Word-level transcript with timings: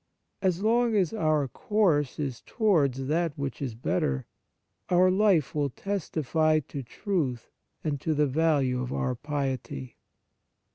As 0.41 0.63
long 0.63 0.95
as 0.95 1.13
our 1.13 1.47
course 1.47 2.17
is 2.17 2.41
toward 2.47 2.95
that 2.95 3.37
which 3.37 3.61
is 3.61 3.75
better, 3.75 4.25
our 4.89 5.11
life 5.11 5.53
will 5.53 5.69
testify 5.69 6.59
to 6.59 6.81
truth 6.81 7.51
and 7.83 8.01
to 8.01 8.15
the 8.15 8.25
value 8.25 8.81
of 8.81 8.91
our 8.91 9.13
piety. 9.13 9.97